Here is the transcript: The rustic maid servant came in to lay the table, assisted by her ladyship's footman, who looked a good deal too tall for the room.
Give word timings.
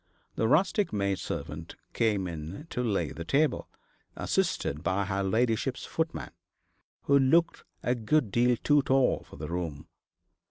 The 0.33 0.47
rustic 0.47 0.91
maid 0.91 1.19
servant 1.19 1.75
came 1.93 2.27
in 2.27 2.65
to 2.71 2.81
lay 2.81 3.11
the 3.11 3.23
table, 3.23 3.69
assisted 4.15 4.81
by 4.81 5.05
her 5.05 5.21
ladyship's 5.23 5.85
footman, 5.85 6.31
who 7.03 7.19
looked 7.19 7.63
a 7.83 7.93
good 7.93 8.31
deal 8.31 8.57
too 8.57 8.81
tall 8.81 9.23
for 9.29 9.35
the 9.35 9.47
room. 9.49 9.89